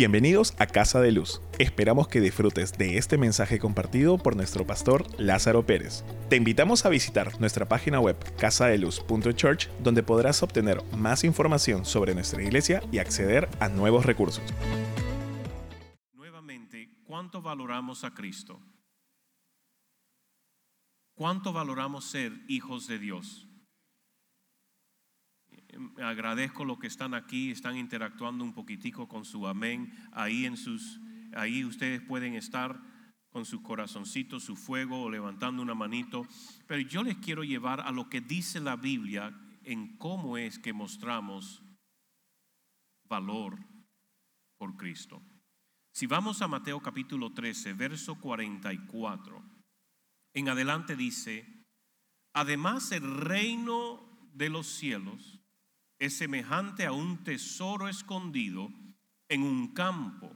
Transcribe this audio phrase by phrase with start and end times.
[0.00, 1.42] Bienvenidos a Casa de Luz.
[1.58, 6.06] Esperamos que disfrutes de este mensaje compartido por nuestro pastor Lázaro Pérez.
[6.30, 12.42] Te invitamos a visitar nuestra página web casadeluz.church donde podrás obtener más información sobre nuestra
[12.42, 14.42] iglesia y acceder a nuevos recursos.
[16.14, 18.58] Nuevamente, ¿cuánto valoramos a Cristo?
[21.12, 23.49] ¿Cuánto valoramos ser hijos de Dios?
[26.02, 29.92] Agradezco lo que están aquí, están interactuando un poquitico con su amén.
[30.12, 31.00] Ahí en sus,
[31.34, 32.80] ahí ustedes pueden estar
[33.30, 36.26] con su corazoncito, su fuego, o levantando una manito.
[36.66, 39.32] Pero yo les quiero llevar a lo que dice la Biblia
[39.64, 41.62] en cómo es que mostramos
[43.08, 43.58] valor
[44.58, 45.22] por Cristo.
[45.92, 49.42] Si vamos a Mateo capítulo 13, verso 44,
[50.34, 51.64] en adelante dice,
[52.32, 55.39] además el reino de los cielos
[56.00, 58.72] es semejante a un tesoro escondido
[59.28, 60.34] en un campo,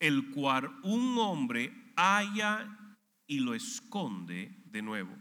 [0.00, 5.14] el cual un hombre halla y lo esconde de nuevo.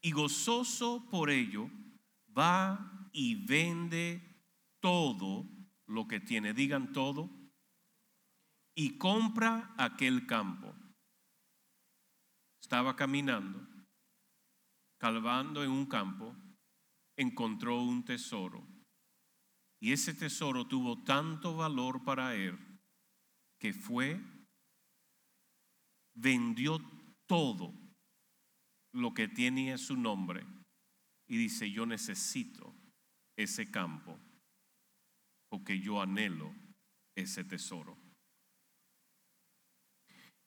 [0.00, 1.68] Y gozoso por ello,
[2.38, 4.22] va y vende
[4.78, 5.44] todo
[5.86, 7.28] lo que tiene, digan todo,
[8.76, 10.72] y compra aquel campo.
[12.62, 13.66] Estaba caminando,
[14.98, 16.36] calvando en un campo,
[17.18, 18.66] encontró un tesoro.
[19.80, 22.56] Y ese tesoro tuvo tanto valor para él
[23.58, 24.20] que fue,
[26.14, 26.80] vendió
[27.26, 27.74] todo
[28.92, 30.46] lo que tenía su nombre
[31.26, 32.74] y dice, yo necesito
[33.36, 34.18] ese campo
[35.50, 36.54] porque yo anhelo
[37.16, 37.98] ese tesoro.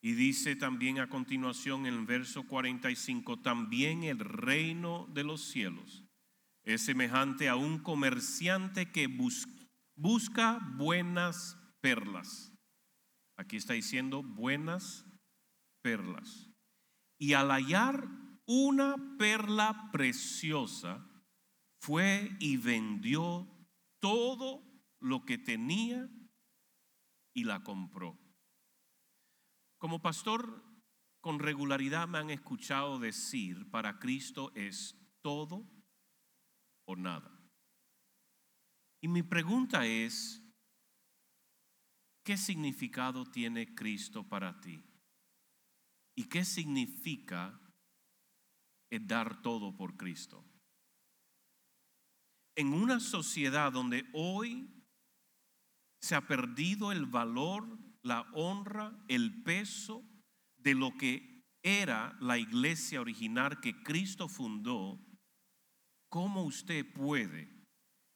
[0.02, 6.01] Y dice también a continuación en el verso 45, también el reino de los cielos
[6.74, 9.08] es semejante a un comerciante que
[9.96, 12.52] busca buenas perlas.
[13.38, 15.06] Aquí está diciendo buenas
[15.82, 16.50] perlas.
[17.18, 18.08] Y al hallar
[18.46, 21.08] una perla preciosa,
[21.80, 23.48] fue y vendió
[24.00, 24.64] todo
[25.00, 26.10] lo que tenía
[27.34, 28.20] y la compró.
[29.80, 30.64] Como pastor,
[31.22, 35.68] con regularidad me han escuchado decir, para Cristo es todo
[36.96, 37.32] nada.
[39.02, 40.42] Y mi pregunta es,
[42.24, 44.84] ¿qué significado tiene Cristo para ti?
[46.16, 47.60] ¿Y qué significa
[48.92, 50.46] el dar todo por Cristo?
[52.56, 54.70] En una sociedad donde hoy
[56.02, 57.66] se ha perdido el valor,
[58.04, 60.04] la honra, el peso
[60.58, 65.00] de lo que era la iglesia original que Cristo fundó,
[66.12, 67.50] ¿cómo usted puede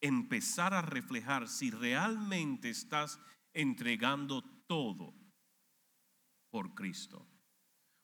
[0.01, 3.19] empezar a reflejar si realmente estás
[3.53, 5.16] entregando todo
[6.51, 7.25] por Cristo?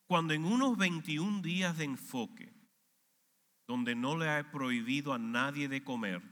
[0.08, 2.52] Cuando en unos 21 días de enfoque,
[3.68, 6.22] donde no le he prohibido a nadie de comer,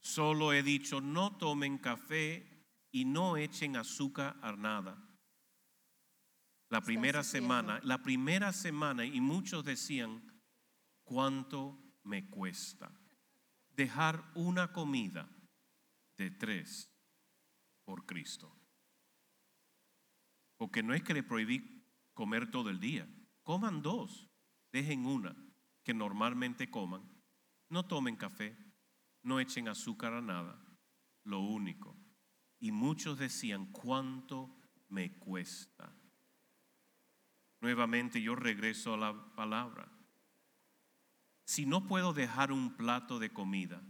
[0.00, 4.96] solo he dicho no tomen café y no echen azúcar a nada.
[6.70, 10.27] La primera semana, la primera semana, y muchos decían,
[11.08, 12.92] ¿cuánto me cuesta
[13.70, 15.26] dejar una comida
[16.18, 16.92] de tres
[17.84, 18.54] por Cristo?
[20.58, 21.82] Porque no es que le prohibí
[22.12, 23.08] comer todo el día.
[23.42, 24.28] Coman dos,
[24.70, 25.34] dejen una
[25.82, 27.08] que normalmente coman.
[27.70, 28.56] No tomen café,
[29.22, 30.62] no echen azúcar a nada.
[31.24, 31.96] Lo único.
[32.58, 35.96] Y muchos decían, ¿cuánto me cuesta?
[37.60, 39.97] Nuevamente yo regreso a la palabra
[41.48, 43.82] si no puedo dejar un plato de comida,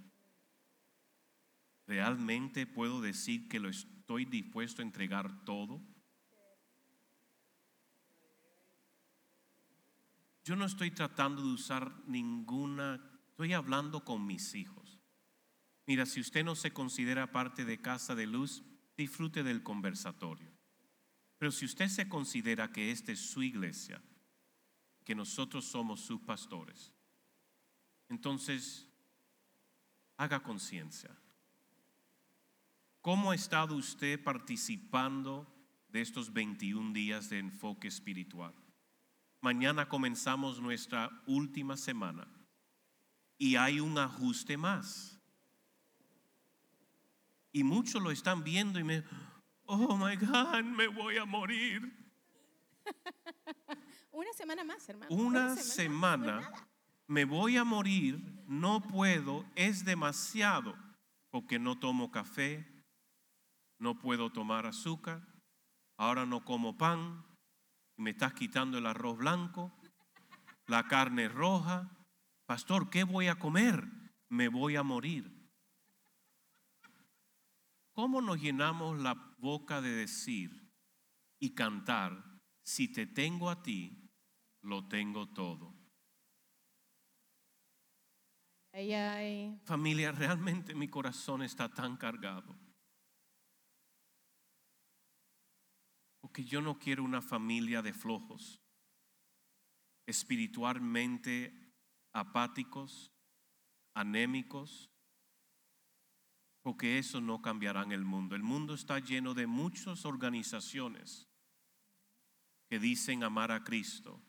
[1.88, 5.82] ¿realmente puedo decir que lo estoy dispuesto a entregar todo?
[10.44, 15.00] Yo no estoy tratando de usar ninguna, estoy hablando con mis hijos.
[15.84, 18.62] Mira, si usted no se considera parte de Casa de Luz,
[18.96, 20.52] disfrute del conversatorio.
[21.38, 24.00] Pero si usted se considera que esta es su iglesia,
[25.04, 26.92] que nosotros somos sus pastores,
[28.08, 28.88] entonces,
[30.16, 31.16] haga conciencia.
[33.00, 35.46] ¿Cómo ha estado usted participando
[35.88, 38.54] de estos 21 días de enfoque espiritual?
[39.40, 42.26] Mañana comenzamos nuestra última semana
[43.38, 45.20] y hay un ajuste más.
[47.52, 49.04] Y muchos lo están viendo y me,
[49.64, 51.94] oh my God, me voy a morir.
[54.12, 55.14] Una semana más, hermano.
[55.14, 56.67] Una, semana
[57.08, 60.76] me voy a morir, no puedo, es demasiado,
[61.30, 62.66] porque no tomo café,
[63.78, 65.26] no puedo tomar azúcar,
[65.96, 67.24] ahora no como pan,
[67.96, 69.72] y me estás quitando el arroz blanco,
[70.66, 71.90] la carne roja.
[72.46, 73.88] Pastor, ¿qué voy a comer?
[74.28, 75.50] Me voy a morir.
[77.92, 80.70] ¿Cómo nos llenamos la boca de decir
[81.40, 84.10] y cantar, si te tengo a ti,
[84.62, 85.77] lo tengo todo?
[89.64, 92.56] Familia, realmente mi corazón está tan cargado.
[96.20, 98.60] Porque yo no quiero una familia de flojos,
[100.06, 101.72] espiritualmente
[102.12, 103.12] apáticos,
[103.94, 104.90] anémicos,
[106.62, 108.36] porque eso no cambiará el mundo.
[108.36, 111.26] El mundo está lleno de muchas organizaciones
[112.68, 114.22] que dicen amar a Cristo,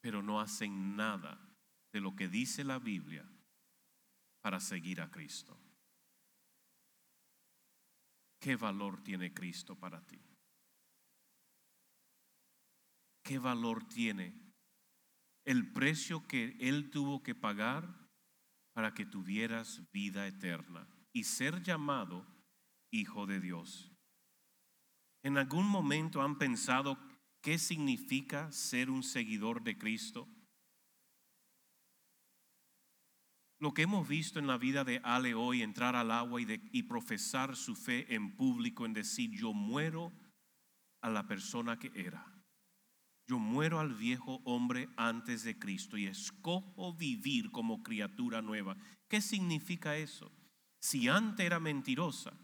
[0.00, 1.45] pero no hacen nada
[1.92, 3.28] de lo que dice la Biblia
[4.40, 5.58] para seguir a Cristo.
[8.38, 10.20] ¿Qué valor tiene Cristo para ti?
[13.22, 14.34] ¿Qué valor tiene
[15.44, 18.08] el precio que Él tuvo que pagar
[18.72, 22.24] para que tuvieras vida eterna y ser llamado
[22.92, 23.90] hijo de Dios?
[25.24, 26.96] ¿En algún momento han pensado
[27.42, 30.28] qué significa ser un seguidor de Cristo?
[33.58, 37.56] Lo que hemos visto en la vida de Ale hoy, entrar al agua y, profesar
[37.56, 40.12] su fe en público, en decir, yo muero
[41.00, 42.32] a la persona que era.
[43.26, 48.76] Yo muero al viejo hombre antes de Cristo y escojo vivir como criatura nueva.
[49.08, 50.30] ¿Qué significa eso?
[50.78, 52.38] Si antes era mentirosa,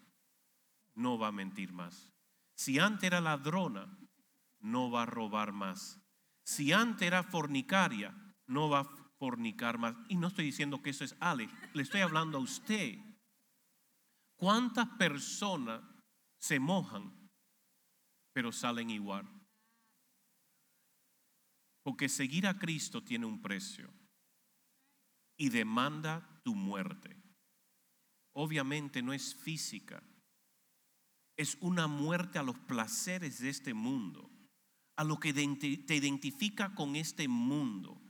[0.94, 2.10] no va a mentir más.
[2.54, 3.98] Si antes era ladrona,
[4.60, 6.00] no va a robar más.
[6.44, 8.14] Si antes era fornicaria,
[8.46, 9.94] no va a fornicar más.
[10.08, 12.98] Y no estoy diciendo que eso es Ale, le estoy hablando a usted.
[14.34, 15.80] ¿Cuántas personas
[16.40, 17.30] se mojan,
[18.32, 19.24] pero salen igual?
[21.84, 23.94] Porque seguir a Cristo tiene un precio
[25.36, 27.16] y demanda tu muerte.
[28.34, 30.02] Obviamente no es física,
[31.36, 34.28] es una muerte a los placeres de este mundo,
[34.96, 38.00] a lo que te identifica con este mundo.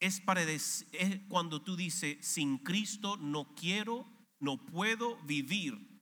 [0.00, 4.06] Es para dec- es cuando tú dices, sin Cristo no quiero,
[4.40, 6.00] no puedo vivir.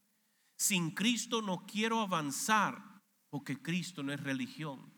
[0.59, 3.01] Sin Cristo no quiero avanzar,
[3.31, 4.93] porque Cristo no es religión.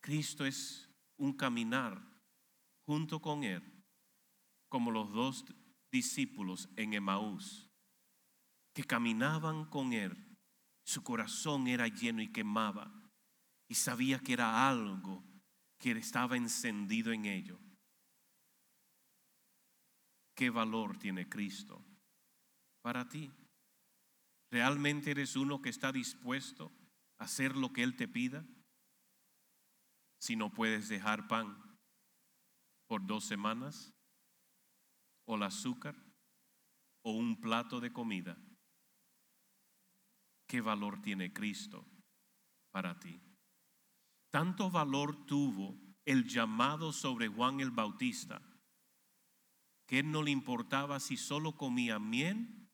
[0.00, 2.02] Cristo es un caminar
[2.84, 3.62] junto con Él,
[4.68, 5.44] como los dos
[5.92, 7.70] discípulos en Emaús,
[8.74, 10.16] que caminaban con Él.
[10.84, 12.92] Su corazón era lleno y quemaba,
[13.68, 15.22] y sabía que era algo
[15.82, 17.58] que estaba encendido en ello.
[20.36, 21.84] ¿Qué valor tiene Cristo
[22.82, 23.32] para ti?
[24.52, 26.70] ¿Realmente eres uno que está dispuesto
[27.18, 28.46] a hacer lo que Él te pida?
[30.20, 31.60] Si no puedes dejar pan
[32.86, 33.92] por dos semanas,
[35.26, 35.96] o el azúcar,
[37.02, 38.38] o un plato de comida,
[40.46, 41.84] ¿qué valor tiene Cristo
[42.70, 43.31] para ti?
[44.32, 48.40] Tanto valor tuvo el llamado sobre Juan el Bautista,
[49.86, 52.66] que él no le importaba si solo comía miel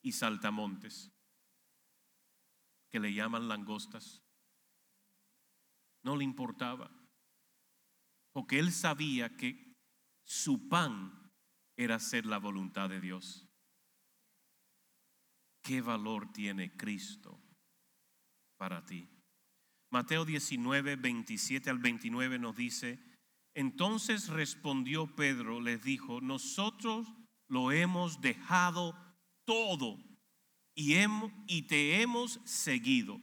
[0.00, 1.12] y saltamontes,
[2.88, 4.22] que le llaman langostas.
[6.02, 6.90] No le importaba,
[8.32, 9.76] porque él sabía que
[10.24, 11.34] su pan
[11.76, 13.46] era hacer la voluntad de Dios.
[15.62, 17.38] ¿Qué valor tiene Cristo
[18.56, 19.19] para ti?
[19.90, 22.98] Mateo 19, 27 al 29 nos dice,
[23.54, 27.08] entonces respondió Pedro, les dijo, nosotros
[27.48, 28.94] lo hemos dejado
[29.44, 29.98] todo
[30.76, 33.20] y, hemo- y te hemos seguido.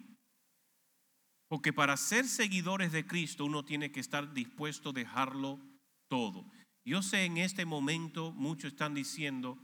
[1.50, 5.62] Porque para ser seguidores de Cristo uno tiene que estar dispuesto a dejarlo
[6.09, 6.51] todo.
[6.86, 9.57] Yo sé en este momento muchos están diciendo,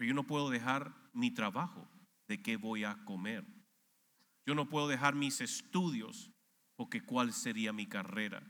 [0.00, 1.88] yo no puedo dejar mi trabajo,
[2.26, 3.44] ¿de qué voy a comer?
[4.46, 6.32] Yo no puedo dejar mis estudios,
[6.80, 8.42] porque ¿cuál sería mi carrera?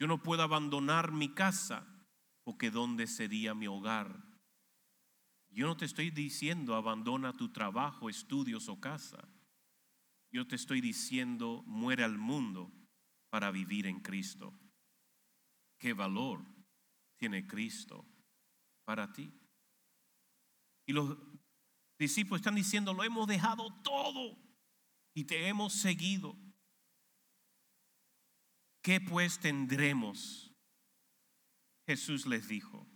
[0.00, 1.86] Yo no puedo abandonar mi casa,
[2.42, 4.24] porque ¿dónde sería mi hogar?
[5.50, 9.28] Yo no te estoy diciendo abandona tu trabajo, estudios o casa.
[10.32, 12.72] Yo te estoy diciendo muere al mundo
[13.28, 14.58] para vivir en Cristo.
[15.78, 16.46] ¿Qué valor
[17.18, 18.06] tiene Cristo
[18.86, 19.30] para ti?
[20.86, 21.14] Y los
[21.98, 24.38] discípulos están diciendo, lo hemos dejado todo
[25.12, 26.45] y te hemos seguido.
[28.86, 30.54] ¿Qué pues tendremos?
[31.88, 32.86] Jesús les dijo,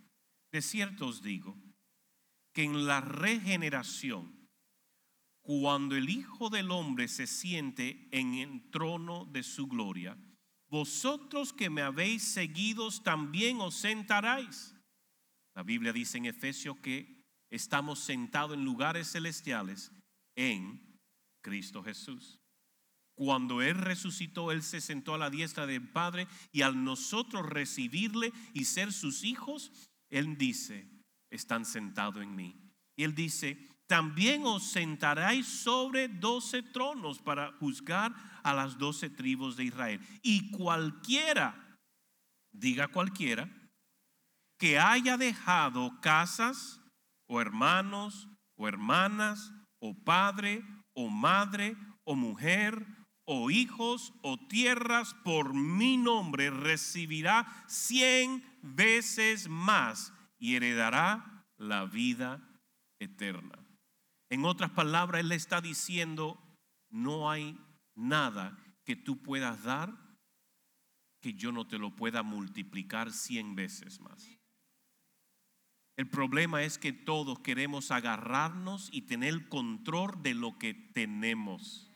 [0.53, 1.61] de cierto os digo,
[2.53, 4.47] que en la regeneración
[5.41, 10.17] cuando el Hijo del Hombre se siente en el trono de su gloria,
[10.69, 14.73] vosotros que me habéis seguidos también os sentaréis.
[15.55, 19.91] La Biblia dice en Efesios que estamos sentados en lugares celestiales
[20.37, 21.01] en
[21.41, 22.40] Cristo Jesús.
[23.15, 28.33] Cuando Él resucitó, Él se sentó a la diestra del Padre y al nosotros recibirle
[28.53, 29.71] y ser sus hijos,
[30.09, 30.89] Él dice,
[31.29, 32.55] están sentados en mí.
[32.95, 38.13] Y Él dice, también os sentaréis sobre doce tronos para juzgar
[38.43, 39.99] a las doce tribus de Israel.
[40.21, 41.77] Y cualquiera,
[42.51, 43.49] diga cualquiera,
[44.57, 46.79] que haya dejado casas
[47.27, 50.63] o hermanos o hermanas o padre
[50.93, 52.85] o madre o mujer
[53.33, 62.45] o hijos o tierras por mi nombre recibirá cien veces más y heredará la vida
[62.99, 63.57] eterna.
[64.29, 66.37] En otras palabras, Él le está diciendo,
[66.89, 67.57] no hay
[67.95, 69.95] nada que tú puedas dar
[71.21, 74.27] que yo no te lo pueda multiplicar cien veces más.
[75.95, 81.90] El problema es que todos queremos agarrarnos y tener control de lo que tenemos.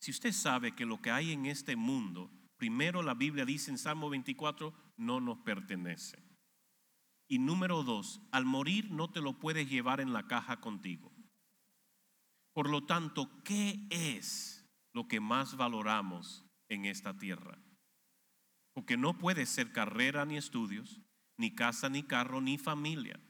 [0.00, 3.78] Si usted sabe que lo que hay en este mundo, primero la Biblia dice en
[3.78, 6.18] Salmo 24, no nos pertenece.
[7.28, 11.12] Y número dos, al morir no te lo puedes llevar en la caja contigo.
[12.54, 17.62] Por lo tanto, ¿qué es lo que más valoramos en esta tierra?
[18.72, 21.02] Porque no puede ser carrera ni estudios,
[21.36, 23.20] ni casa ni carro ni familia.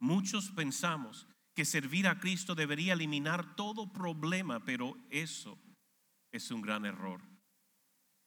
[0.00, 5.58] Muchos pensamos que servir a Cristo debería eliminar todo problema, pero eso
[6.32, 7.22] es un gran error.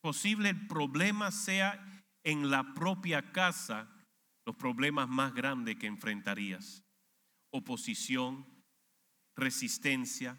[0.01, 3.89] Posible el problema sea en la propia casa
[4.46, 6.84] los problemas más grandes que enfrentarías.
[7.51, 8.46] Oposición,
[9.38, 10.38] resistencia,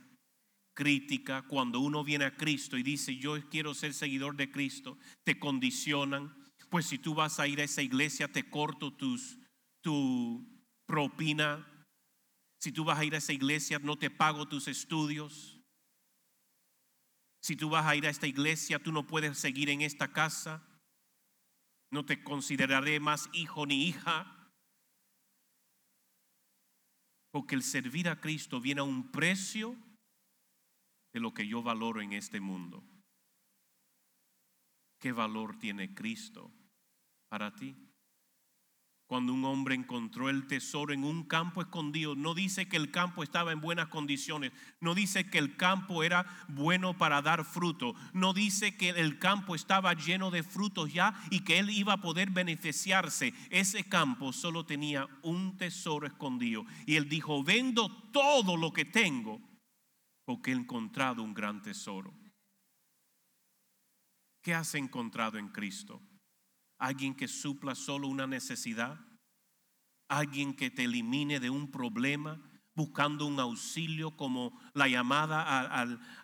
[0.74, 1.42] crítica.
[1.42, 6.36] Cuando uno viene a Cristo y dice, yo quiero ser seguidor de Cristo, te condicionan.
[6.68, 9.38] Pues si tú vas a ir a esa iglesia, te corto tus,
[9.80, 10.46] tu
[10.86, 11.66] propina.
[12.64, 15.60] Si tú vas a ir a esa iglesia, no te pago tus estudios.
[17.42, 20.66] Si tú vas a ir a esta iglesia, tú no puedes seguir en esta casa.
[21.90, 24.50] No te consideraré más hijo ni hija.
[27.32, 29.76] Porque el servir a Cristo viene a un precio
[31.12, 32.82] de lo que yo valoro en este mundo.
[34.98, 36.50] ¿Qué valor tiene Cristo
[37.28, 37.83] para ti?
[39.14, 43.22] Cuando un hombre encontró el tesoro en un campo escondido, no dice que el campo
[43.22, 48.34] estaba en buenas condiciones, no dice que el campo era bueno para dar fruto, no
[48.34, 52.30] dice que el campo estaba lleno de frutos ya y que él iba a poder
[52.30, 53.32] beneficiarse.
[53.50, 59.40] Ese campo solo tenía un tesoro escondido y él dijo, vendo todo lo que tengo
[60.24, 62.12] porque he encontrado un gran tesoro.
[64.42, 66.02] ¿Qué has encontrado en Cristo?
[66.78, 68.98] Alguien que supla solo una necesidad,
[70.08, 72.40] alguien que te elimine de un problema,
[72.74, 75.44] buscando un auxilio como la llamada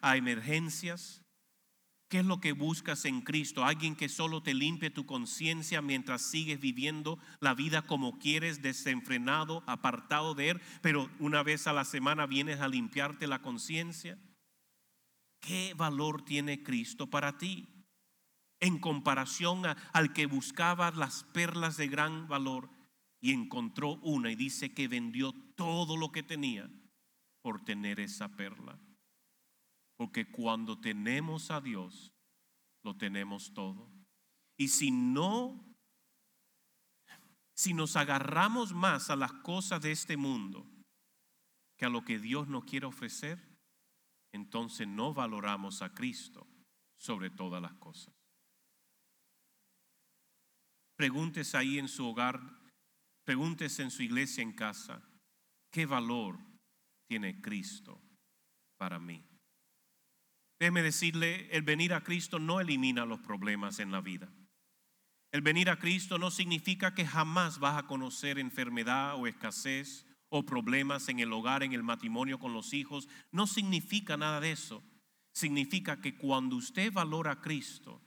[0.03, 1.23] a, emergencias.
[2.09, 3.65] ¿Qué es lo que buscas en Cristo?
[3.65, 9.63] Alguien que solo te limpie tu conciencia mientras sigues viviendo la vida como quieres, desenfrenado,
[9.69, 14.19] apartado de Él, pero una vez a la semana vienes a limpiarte la conciencia.
[15.39, 17.80] ¿Qué valor tiene Cristo para ti?
[18.61, 19.63] En comparación
[19.93, 22.71] al que buscaba las perlas de gran valor
[23.21, 26.71] y encontró una y dice que vendió todo lo que tenía
[27.43, 28.79] por tener esa perla.
[29.97, 32.13] Porque cuando tenemos a Dios,
[32.83, 33.91] lo tenemos todo.
[34.57, 35.75] Y si no,
[37.55, 40.67] si nos agarramos más a las cosas de este mundo
[41.77, 43.39] que a lo que Dios nos quiere ofrecer,
[44.33, 46.47] entonces no valoramos a Cristo
[46.97, 48.20] sobre todas las cosas.
[51.01, 52.43] Pregúntese ahí en su hogar,
[53.25, 55.03] pregúntese en su iglesia en casa,
[55.73, 56.39] ¿qué valor
[57.09, 57.99] tiene Cristo
[58.77, 59.25] para mí?
[60.61, 64.31] Déjeme decirle, el venir a Cristo no elimina los problemas en la vida.
[65.33, 70.45] El venir a Cristo no significa que jamás vas a conocer enfermedad o escasez o
[70.45, 73.09] problemas en el hogar, en el matrimonio con los hijos.
[73.33, 74.83] No significa nada de eso.
[75.33, 78.03] Significa que cuando usted valora a Cristo,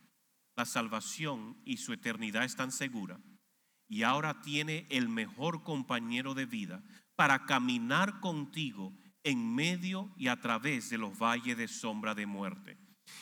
[0.56, 3.20] la salvación y su eternidad están seguras
[3.94, 6.84] y ahora tiene el mejor compañero de vida
[7.16, 12.78] para caminar contigo en medio y a través de los valles de sombra de muerte.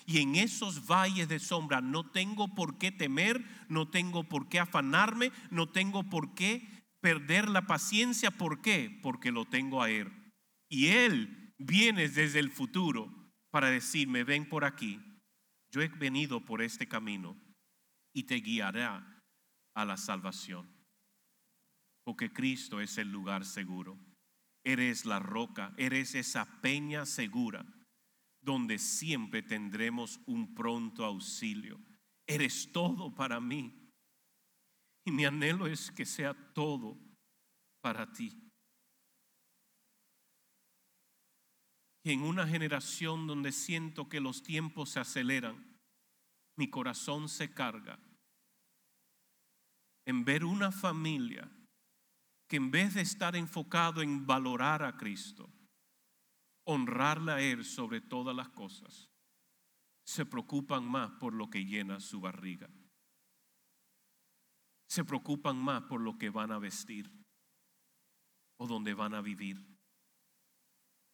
[0.06, 4.60] Y en esos valles de sombra no tengo por qué temer, no tengo por qué
[4.60, 6.68] afanarme, no tengo por qué
[7.02, 8.32] perder la paciencia.
[8.32, 9.00] ¿Por qué?
[9.04, 10.10] Porque lo tengo a Él.
[10.70, 13.14] Y Él vienes desde el futuro
[13.50, 15.02] para decirme, ven por aquí,
[15.72, 17.38] yo he venido por este camino
[18.14, 19.24] y te guiará
[19.74, 20.70] a la salvación.
[22.04, 23.98] Porque Cristo es el lugar seguro.
[24.64, 27.66] Eres la roca, eres esa peña segura
[28.42, 31.80] donde siempre tendremos un pronto auxilio.
[32.28, 33.90] Eres todo para mí.
[35.06, 36.98] Y mi anhelo es que sea todo
[37.82, 38.51] para ti.
[42.04, 45.80] Y en una generación donde siento que los tiempos se aceleran,
[46.58, 48.00] mi corazón se carga
[50.06, 51.50] en ver una familia
[52.48, 55.50] que en vez de estar enfocado en valorar a Cristo,
[56.66, 59.10] honrarle a Él sobre todas las cosas,
[60.04, 62.70] se preocupan más por lo que llena su barriga.
[64.90, 67.10] Se preocupan más por lo que van a vestir
[68.58, 69.71] o donde van a vivir.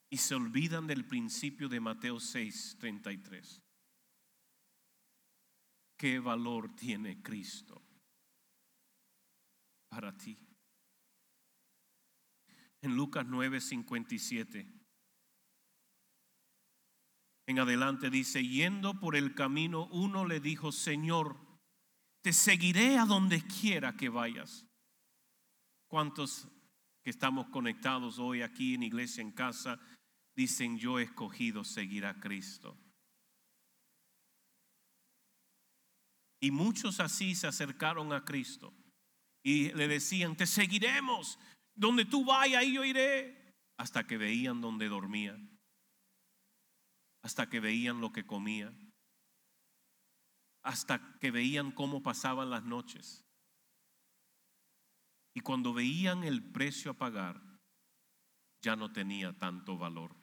[0.09, 3.61] Y se olvidan del principio de Mateo 6, 33.
[5.97, 7.81] ¿Qué valor tiene Cristo
[9.89, 10.37] para ti?
[12.81, 14.77] En Lucas 9, 57
[17.47, 21.37] en adelante dice, yendo por el camino, uno le dijo, Señor,
[22.21, 24.65] te seguiré a donde quiera que vayas.
[25.87, 26.49] ¿Cuántos
[27.01, 29.79] que estamos conectados hoy aquí en iglesia en casa
[30.37, 32.77] dicen, yo he escogido seguir a Cristo?
[36.39, 38.73] Y muchos así se acercaron a Cristo
[39.43, 41.37] y le decían, te seguiremos,
[41.75, 45.37] donde tú vayas, ahí yo iré, hasta que veían donde dormía
[47.27, 48.73] hasta que veían lo que comía,
[50.63, 53.25] hasta que veían cómo pasaban las noches.
[55.33, 57.41] Y cuando veían el precio a pagar,
[58.61, 60.15] ya no tenía tanto valor.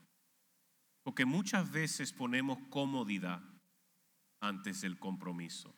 [1.05, 3.41] Porque muchas veces ponemos comodidad
[4.41, 5.73] antes del compromiso.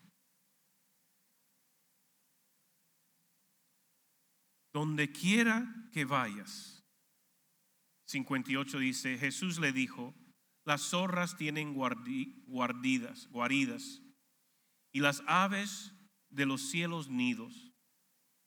[4.73, 6.85] Donde quiera que vayas.
[8.07, 10.15] 58 dice, Jesús le dijo,
[10.65, 14.03] las zorras tienen guardidas, guaridas
[14.93, 15.93] y las aves
[16.29, 17.73] de los cielos nidos,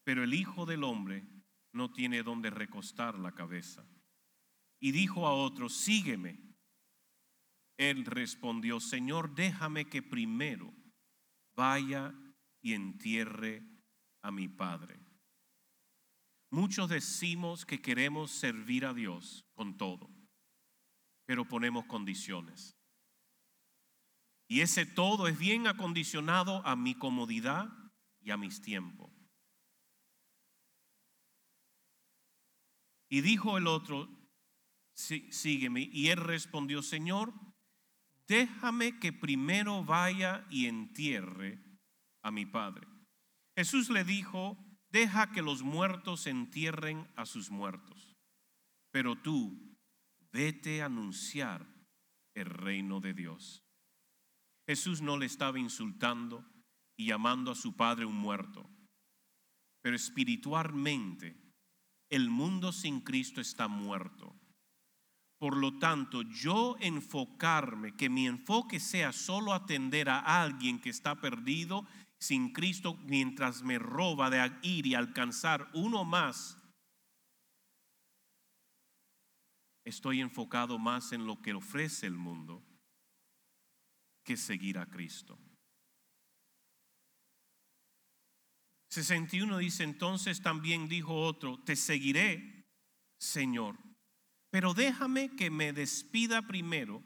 [0.04, 1.28] pero el Hijo del Hombre
[1.72, 3.86] no tiene donde recostar la cabeza.
[4.80, 6.49] Y dijo a otro, sígueme.
[7.80, 10.72] Él respondió, Señor, déjame que primero
[11.56, 12.14] vaya
[12.62, 13.64] y entierre
[14.22, 15.00] a mi Padre.
[16.52, 20.20] Muchos decimos que queremos servir a Dios con todo
[21.30, 22.76] pero ponemos condiciones.
[24.48, 27.70] Y ese todo es bien acondicionado a mi comodidad
[28.20, 29.12] y a mis tiempos.
[33.10, 34.10] Y dijo el otro,
[34.96, 35.88] sígueme.
[35.94, 37.32] Y él respondió, Señor,
[38.30, 41.60] déjame que primero vaya y entierre
[42.22, 42.88] a mi padre.
[43.58, 44.58] Jesús le dijo,
[44.92, 48.16] deja que los muertos entierren a sus muertos.
[48.92, 49.76] Pero tú,
[50.32, 51.68] vete a anunciar
[52.36, 53.64] el reino de Dios.
[54.68, 56.46] Jesús no le estaba insultando
[56.96, 58.70] y llamando a su padre un muerto,
[59.82, 61.36] pero espiritualmente
[62.10, 64.39] el mundo sin Cristo está muerto.
[65.40, 71.20] Por lo tanto, yo enfocarme, que mi enfoque sea solo atender a alguien que está
[71.20, 71.88] perdido
[72.20, 76.60] sin Cristo mientras me roba de ir y alcanzar uno más
[79.90, 82.64] estoy enfocado más en lo que ofrece el mundo
[84.24, 85.38] que seguir a Cristo.
[88.92, 92.68] 61 dice, entonces también dijo otro, te seguiré,
[93.20, 93.78] Señor,
[94.52, 97.04] pero déjame que me despida primero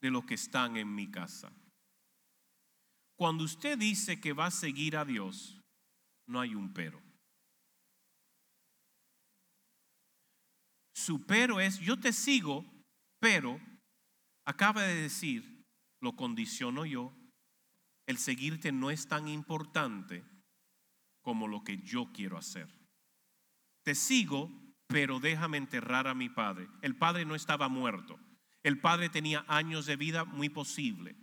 [0.00, 1.52] de los que están en mi casa.
[3.16, 5.60] Cuando usted dice que va a seguir a Dios,
[6.26, 7.02] no hay un pero.
[10.94, 12.64] Su pero es, yo te sigo,
[13.18, 13.60] pero
[14.44, 15.64] acaba de decir,
[16.00, 17.12] lo condiciono yo,
[18.06, 20.24] el seguirte no es tan importante
[21.22, 22.68] como lo que yo quiero hacer.
[23.84, 24.50] Te sigo,
[24.88, 26.68] pero déjame enterrar a mi padre.
[26.82, 28.18] El padre no estaba muerto.
[28.62, 31.16] El padre tenía años de vida muy posible.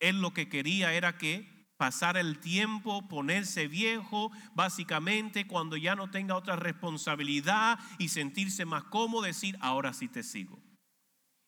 [0.00, 6.10] Él lo que quería era que pasar el tiempo, ponerse viejo, básicamente cuando ya no
[6.10, 10.60] tenga otra responsabilidad y sentirse más cómodo, decir, ahora sí te sigo.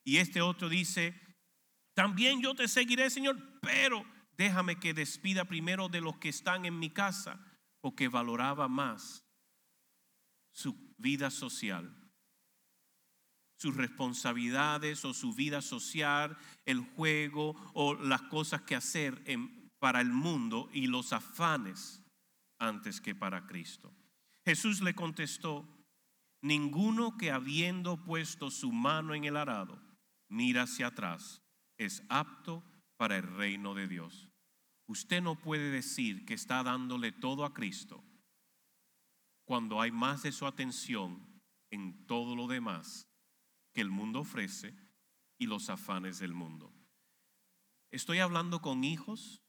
[0.04, 1.18] Y este otro dice,
[1.94, 4.04] también yo te seguiré, Señor, pero
[4.37, 7.44] déjame que despida primero de los que están en mi casa,
[7.80, 9.24] porque valoraba más
[10.52, 11.94] su vida social,
[13.56, 19.22] sus responsabilidades o su vida social, el juego o las cosas que hacer
[19.78, 22.02] para el mundo y los afanes
[22.58, 23.92] antes que para Cristo.
[24.46, 25.66] Jesús le contestó,
[26.42, 29.78] ninguno que habiendo puesto su mano en el arado
[30.28, 31.42] mira hacia atrás
[31.76, 32.62] es apto
[32.96, 34.28] para el reino de Dios.
[34.86, 38.02] Usted no puede decir que está dándole todo a Cristo
[39.50, 41.26] cuando hay más de su atención
[41.72, 43.08] en todo lo demás
[43.74, 44.76] que el mundo ofrece
[45.38, 46.72] y los afanes del mundo.
[47.90, 49.42] ¿Estoy hablando con hijos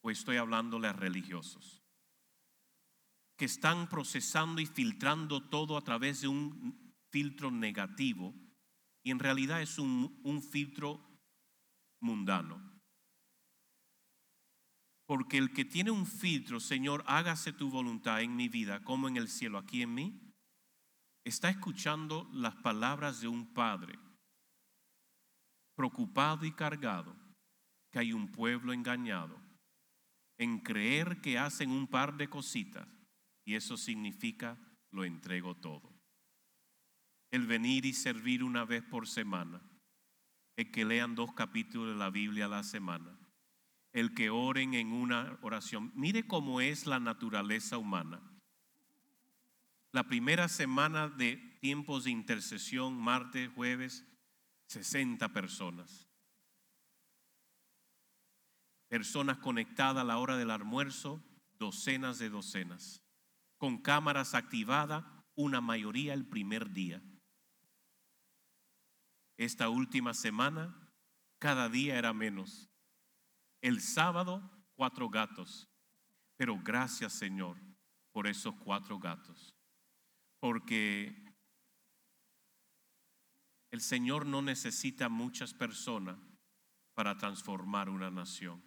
[0.00, 1.84] o estoy hablándole a religiosos?
[3.36, 8.34] Que están procesando y filtrando todo a través de un filtro negativo
[9.02, 11.06] y en realidad es un, un filtro
[12.00, 12.75] mundano.
[15.06, 19.16] Porque el que tiene un filtro, Señor, hágase tu voluntad en mi vida como en
[19.16, 20.26] el cielo, aquí en mí,
[21.24, 23.98] está escuchando las palabras de un padre
[25.76, 27.14] preocupado y cargado
[27.92, 29.38] que hay un pueblo engañado
[30.38, 32.88] en creer que hacen un par de cositas
[33.44, 34.58] y eso significa
[34.90, 35.92] lo entrego todo.
[37.30, 39.60] El venir y servir una vez por semana,
[40.56, 43.18] el que lean dos capítulos de la Biblia a la semana,
[43.96, 45.90] el que oren en una oración.
[45.94, 48.20] Mire cómo es la naturaleza humana.
[49.90, 54.04] La primera semana de tiempos de intercesión, martes, jueves,
[54.66, 56.06] 60 personas.
[58.88, 61.24] Personas conectadas a la hora del almuerzo,
[61.58, 63.02] docenas de docenas.
[63.56, 65.06] Con cámaras activadas,
[65.36, 67.02] una mayoría el primer día.
[69.38, 70.92] Esta última semana,
[71.38, 72.68] cada día era menos.
[73.66, 75.68] El sábado, cuatro gatos.
[76.36, 77.60] Pero gracias Señor
[78.12, 79.56] por esos cuatro gatos.
[80.38, 81.34] Porque
[83.72, 86.16] el Señor no necesita muchas personas
[86.94, 88.62] para transformar una nación.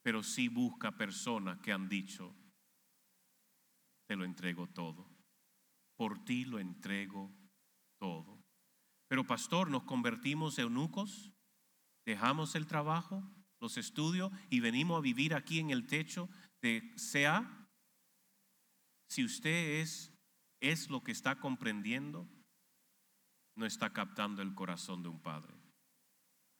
[0.00, 2.34] Pero sí busca personas que han dicho,
[4.06, 5.06] te lo entrego todo.
[5.96, 7.30] Por ti lo entrego
[7.98, 8.42] todo.
[9.06, 11.30] Pero pastor, nos convertimos en eunucos,
[12.06, 13.22] dejamos el trabajo,
[13.66, 16.28] los estudios y venimos a vivir aquí en el techo
[16.62, 17.68] de CA.
[19.08, 20.12] Si usted es,
[20.60, 22.28] es lo que está comprendiendo,
[23.56, 25.52] no está captando el corazón de un padre.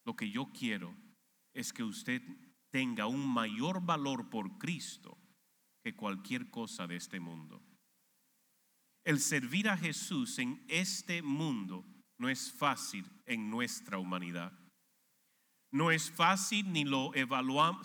[0.05, 0.97] Lo que yo quiero
[1.55, 2.23] es que usted
[2.73, 5.17] tenga un mayor valor por Cristo
[5.85, 7.63] que cualquier cosa de este mundo.
[9.05, 11.85] El servir a Jesús en este mundo
[12.19, 14.66] no es fácil en nuestra humanidad.
[15.77, 17.13] No es fácil ni lo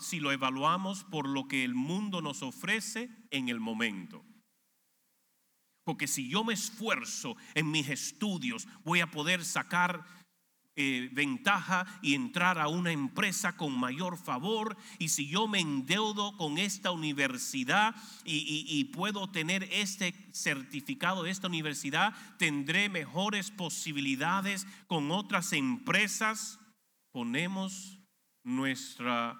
[0.00, 4.24] si lo evaluamos por lo que el mundo nos ofrece en el momento.
[5.84, 10.06] Porque si yo me esfuerzo en mis estudios, voy a poder sacar
[10.74, 14.74] eh, ventaja y entrar a una empresa con mayor favor.
[14.98, 21.30] Y si yo me endeudo con esta universidad y- y puedo tener este certificado de
[21.30, 26.58] esta universidad, tendré mejores posibilidades con otras empresas.
[27.12, 28.00] Ponemos
[28.42, 29.38] nuestra,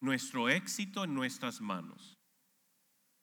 [0.00, 2.18] nuestro éxito en nuestras manos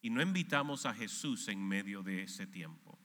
[0.02, 2.98] y no invitamos a Jesús en medio de ese tiempo.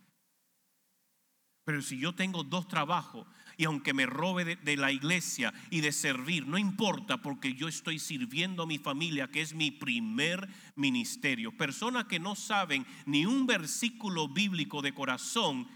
[1.64, 5.93] Pero si yo tengo dos trabajos y aunque me robe de, la iglesia y de
[5.93, 11.57] servir, no importa porque yo estoy sirviendo a mi familia, que es mi primer ministerio.
[11.57, 15.67] Personas que no saben ni un versículo bíblico de corazón,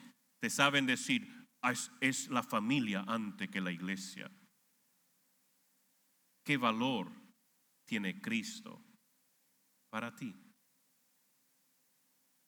[0.41, 1.27] te saben decir,
[1.63, 4.31] "Ah, es, es la familia antes que la iglesia.
[6.49, 7.13] ¿Qué valor
[7.85, 8.83] tiene Cristo
[9.91, 10.35] para ti?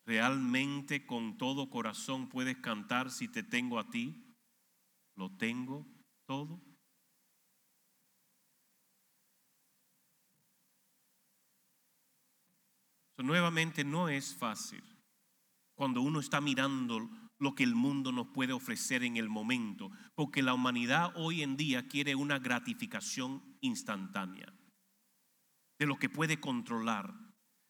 [0.07, 4.35] ¿Realmente con todo corazón puedes cantar si te tengo a ti?
[5.17, 5.87] ¿Lo tengo
[6.25, 6.63] todo?
[13.19, 14.83] Nuevamente no es fácil
[15.75, 17.11] cuando uno está mirando
[17.41, 21.57] lo que el mundo nos puede ofrecer en el momento, porque la humanidad hoy en
[21.57, 24.53] día quiere una gratificación instantánea
[25.79, 27.15] de lo que puede controlar.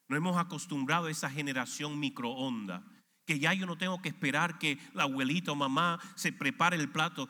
[0.08, 2.84] No hemos acostumbrado a esa generación microonda,
[3.30, 6.88] que ya yo no tengo que esperar que la abuelita o mamá se prepare el
[6.88, 7.28] plato,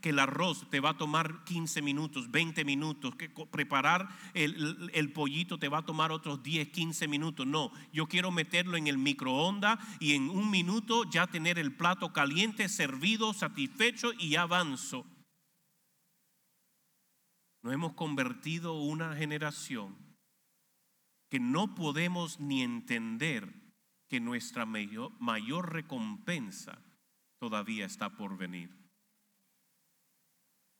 [0.00, 5.56] que el arroz te va a tomar 15 minutos, 20 minutos, que preparar el, pollito
[5.56, 7.46] te va a tomar otros 10, 15 minutos.
[7.46, 12.12] No, yo quiero meterlo en el microondas y en un minuto ya tener el plato
[12.12, 15.06] caliente, servido, satisfecho y avanzo.
[17.62, 19.96] Nos hemos convertido una generación
[21.28, 23.59] que no podemos ni entender
[24.10, 26.82] que nuestra mayor, recompensa
[27.38, 28.76] todavía está por venir.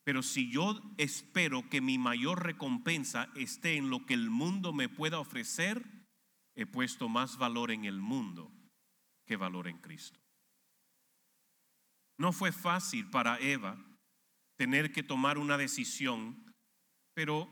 [0.02, 4.88] Pero si yo espero que mi mayor recompensa esté en lo que el mundo me
[4.88, 5.86] pueda ofrecer,
[6.56, 8.52] he puesto más valor en el mundo
[9.26, 10.18] que valor en Cristo.
[12.18, 13.78] No fue fácil para Eva
[14.56, 16.52] tener que tomar una decisión,
[17.14, 17.48] pero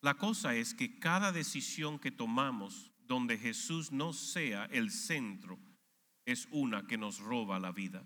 [0.00, 5.58] la cosa es que cada decisión que tomamos donde Jesús no sea el centro
[6.24, 8.04] es una que nos roba la vida.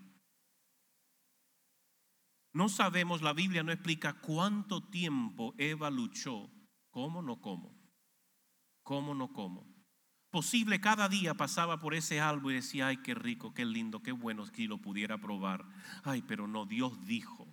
[2.53, 6.49] No sabemos, la Biblia no explica cuánto tiempo Eva luchó,
[6.91, 7.75] cómo no cómo,
[8.83, 9.71] cómo no cómo.
[10.29, 14.11] Posible cada día pasaba por ese árbol y decía, ay, qué rico, qué lindo, qué
[14.11, 15.65] bueno si lo pudiera probar.
[16.03, 17.47] Ay, pero no, Dios dijo.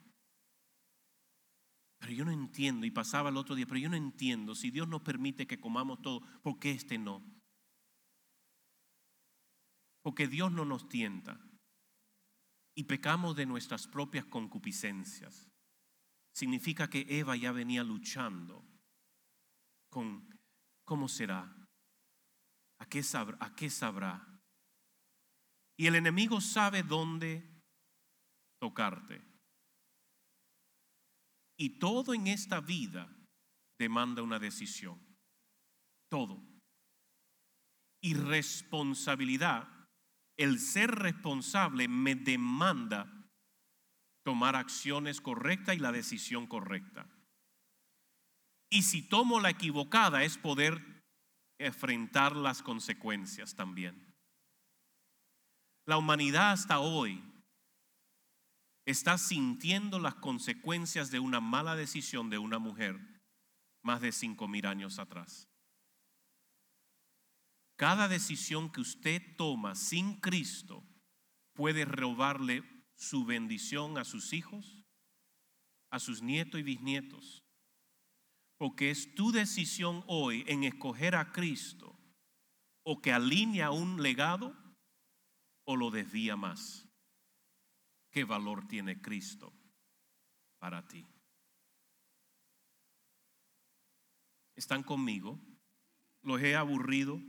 [1.99, 4.87] Pero yo no entiendo, y pasaba el otro día, pero yo no entiendo, si Dios
[4.87, 7.23] nos permite que comamos todo, ¿por qué este no?
[10.03, 11.41] Porque Dios no nos tienta
[12.75, 15.51] y pecamos de nuestras propias concupiscencias.
[16.33, 18.65] Significa que Eva ya venía luchando
[19.91, 20.29] con
[20.85, 21.53] cómo será,
[22.79, 24.41] a qué sabrá, a qué sabrá.
[25.77, 27.43] Y el enemigo sabe dónde
[28.61, 29.23] tocarte.
[31.59, 33.13] Y todo en esta vida
[33.77, 35.01] demanda una decisión.
[36.09, 36.41] Todo.
[38.01, 39.78] Y responsabilidad
[40.39, 43.13] el ser responsable me demanda
[44.25, 47.07] tomar acciones correctas y la decisión correcta.
[48.71, 50.81] Y si tomo la equivocada es poder
[51.59, 54.15] enfrentar las consecuencias también.
[55.87, 57.25] La humanidad hasta hoy
[58.87, 62.97] está sintiendo las consecuencias de una mala decisión de una mujer
[63.83, 65.49] más de cinco mil años atrás.
[67.79, 70.85] Cada decisión que usted toma sin Cristo
[71.55, 72.65] puede robarle
[72.97, 74.85] su bendición a sus hijos,
[75.89, 77.45] a sus nietos y bisnietos.
[78.57, 81.97] Porque es tu decisión hoy en escoger a Cristo
[82.83, 84.57] o que alinea un legado
[85.65, 86.85] o lo desvía más.
[88.11, 89.53] ¿Qué valor tiene Cristo
[90.59, 91.07] para ti?
[94.57, 95.39] ¿Están conmigo?
[96.23, 97.23] ¿Los he aburrido?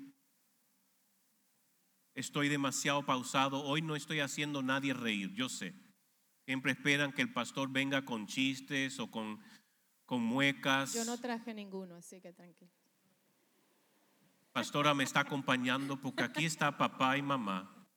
[2.20, 5.74] Estoy demasiado pausado, hoy no estoy haciendo nadie reír, yo sé.
[6.46, 9.40] Siempre esperan que el pastor venga con chistes o con,
[10.06, 10.94] con muecas.
[10.94, 12.72] Yo no traje ninguno, así que tranquilo.
[14.52, 17.88] Pastora me está acompañando porque aquí está papá y mamá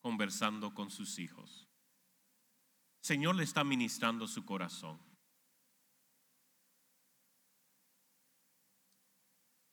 [0.00, 1.68] conversando con sus hijos.
[3.00, 5.00] Señor le está ministrando su corazón.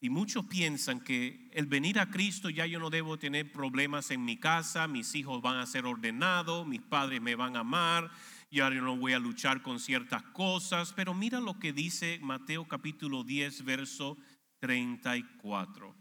[0.03, 4.25] Y muchos piensan que el venir a Cristo ya yo no debo tener problemas en
[4.25, 8.11] mi casa, mis hijos van a ser ordenados, mis padres me van a amar,
[8.51, 10.91] ya yo no voy a luchar con ciertas cosas.
[10.91, 14.17] Pero mira lo que dice Mateo capítulo 10, verso
[14.59, 15.95] 34.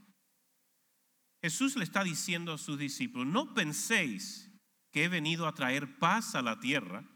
[1.40, 4.50] Jesús le está diciendo a sus discípulos, no penséis
[4.90, 7.08] que he venido a traer paz a la tierra.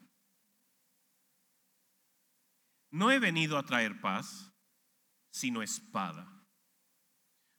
[2.92, 4.52] No he venido a traer paz,
[5.32, 6.35] sino espada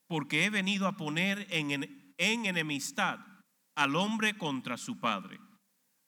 [0.07, 3.19] porque he venido a poner en, enemistad
[3.75, 5.39] al hombre contra su padre,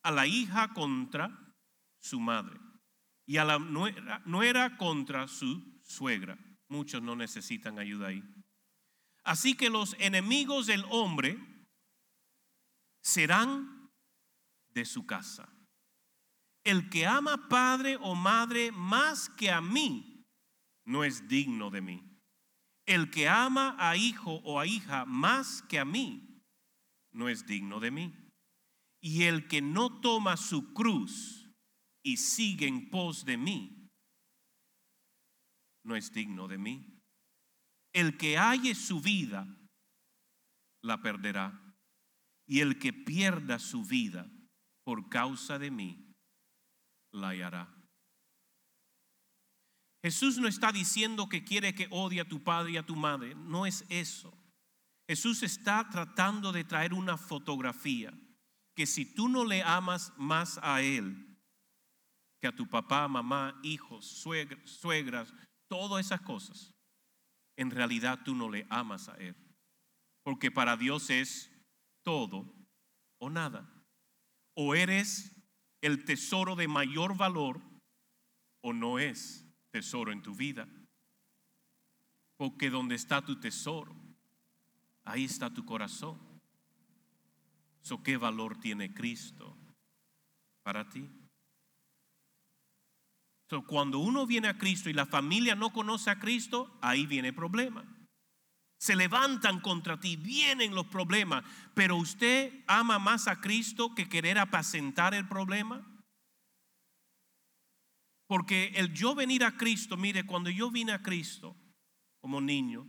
[0.03, 1.55] a la hija contra
[1.99, 2.59] su madre
[3.25, 6.37] y a la nuera, nuera contra su suegra.
[6.69, 8.23] Muchos no necesitan ayuda ahí.
[9.23, 11.37] Así que los enemigos del hombre
[13.01, 13.91] serán
[14.69, 15.49] de su casa.
[16.63, 20.25] El que ama padre o madre más que a mí
[20.85, 22.08] no es digno de mí.
[22.89, 26.41] El que ama a hijo o a hija más que a mí,
[27.13, 28.31] no es digno de mí.
[28.99, 31.51] Y el que no toma su cruz
[32.03, 33.91] y sigue en pos de mí,
[35.85, 36.99] no es digno de mí.
[37.93, 39.47] El que halle su vida,
[40.81, 41.75] la perderá.
[42.47, 44.27] Y el que pierda su vida
[44.83, 46.11] por causa de mí,
[47.13, 47.78] la hallará.
[50.01, 53.35] Jesús no está diciendo que quiere que odie a tu padre y a tu madre,
[53.35, 54.33] no es eso.
[55.09, 58.13] Jesús está tratando de traer una fotografía
[58.75, 61.25] que si tú no le amas más a Él
[62.39, 65.33] que a tu papá, mamá, hijos, suegras, suegras,
[65.67, 66.73] todas esas cosas,
[67.57, 69.35] en realidad tú no le amas a Él.
[70.23, 71.51] Porque para Dios es
[72.03, 72.53] todo
[73.19, 73.69] o nada.
[74.55, 75.35] O eres
[75.81, 77.61] el tesoro de mayor valor
[78.61, 80.67] o no es tesoro en tu vida.
[82.37, 83.95] Porque donde está tu tesoro,
[85.03, 86.17] ahí está tu corazón.
[87.81, 89.57] So, ¿Qué valor tiene Cristo
[90.69, 91.09] para ti.
[93.49, 97.29] So, cuando uno viene a Cristo y la familia no conoce a Cristo, ahí viene
[97.29, 97.83] el problema.
[98.77, 104.37] Se levantan contra ti, vienen los problemas, pero usted ama más a Cristo que querer
[104.37, 105.83] apacentar el problema.
[108.29, 111.57] Porque el yo venir a Cristo, mire, cuando yo vine a Cristo
[112.21, 112.87] como niño,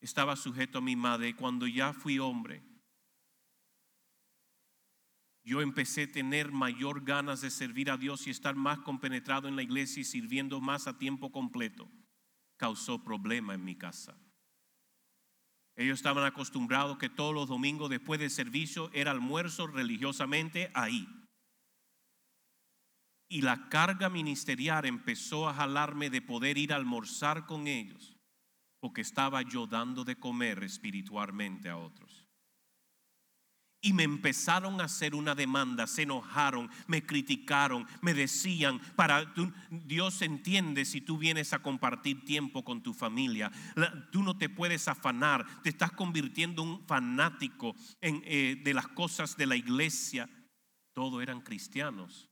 [0.00, 1.36] estaba sujeto a mi madre.
[1.36, 2.64] Cuando ya fui hombre,
[5.44, 9.54] yo empecé a tener mayor ganas de servir a Dios y estar más compenetrado en
[9.54, 11.88] la iglesia y sirviendo más a tiempo completo.
[12.56, 14.18] Causó problema en mi casa.
[15.76, 21.06] Ellos estaban acostumbrados que todos los domingos después del servicio era almuerzo religiosamente ahí.
[23.28, 28.16] Y la carga ministerial empezó a jalarme de poder ir a almorzar con ellos,
[28.78, 32.26] porque estaba yo dando de comer espiritualmente a otros.
[33.80, 39.32] Y me empezaron a hacer una demanda, se enojaron, me criticaron, me decían, para
[39.70, 43.50] Dios entiende si tú vienes a compartir tiempo con tu familia,
[44.10, 49.36] tú no te puedes afanar, te estás convirtiendo en un fanático eh, de las cosas
[49.36, 50.28] de la iglesia.
[50.92, 52.28] Todos eran cristianos,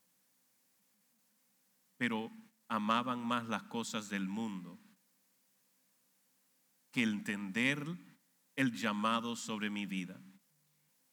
[1.97, 2.31] pero
[2.69, 4.79] amaban más las cosas del mundo
[6.93, 7.85] que entender
[8.57, 10.21] el llamado sobre mi vida.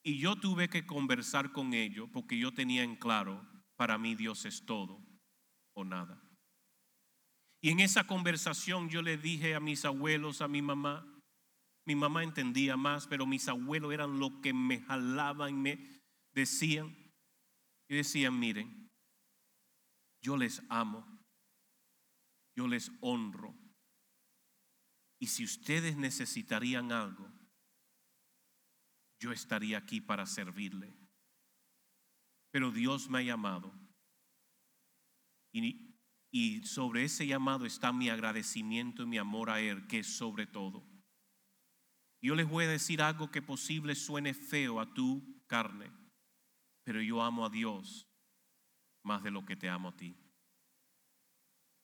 [0.04, 4.46] Y yo tuve que conversar con ellos porque yo tenía en claro, para mí Dios
[4.46, 5.04] es todo
[5.74, 6.22] o nada.
[7.62, 11.06] Y en esa conversación yo le dije a mis abuelos, a mi mamá,
[11.86, 16.02] mi mamá entendía más, pero mis abuelos eran los que me jalaban y me
[16.34, 16.96] decían,
[17.88, 18.81] y decían, miren,
[20.22, 21.06] yo les amo,
[22.56, 23.56] yo les honro,
[25.20, 27.32] y si ustedes necesitarían algo,
[29.20, 30.98] yo estaría aquí para servirle.
[32.52, 33.72] Pero Dios me ha llamado.
[35.54, 40.48] Y, sobre ese llamado está mi agradecimiento y mi amor a Él, que es sobre
[40.48, 40.90] todo.
[42.20, 45.92] Yo les voy a decir algo que posible suene feo a tu carne,
[46.84, 48.11] pero yo amo a Dios
[49.04, 50.16] más de lo que te amo a ti.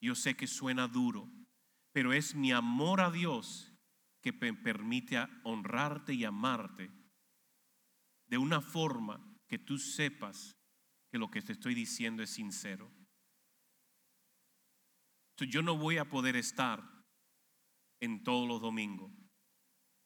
[0.01, 1.29] Yo sé que suena duro,
[1.91, 3.73] pero es mi amor a Dios
[4.21, 6.91] que me permite honrarte y amarte
[8.27, 10.57] de una forma que tú sepas
[11.09, 12.91] que lo que te estoy diciendo es sincero.
[15.49, 16.83] yo no voy a poder estar
[17.99, 19.11] en todos los domingos,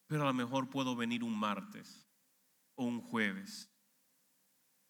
[0.08, 2.08] pero a lo mejor puedo venir un martes
[2.76, 3.71] o un jueves.